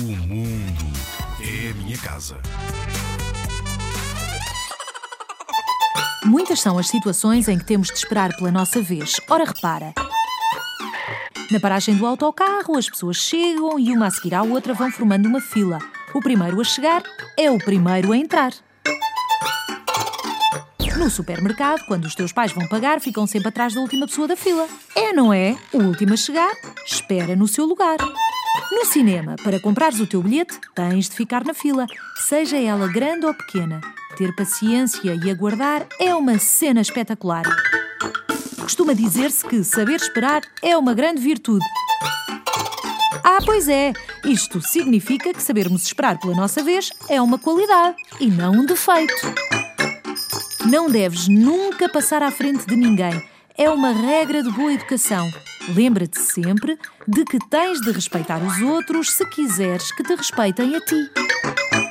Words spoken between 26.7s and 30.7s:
espera no seu lugar. No cinema, para comprares o teu bilhete,